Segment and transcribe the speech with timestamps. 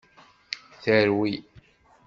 [0.83, 1.33] Terwi!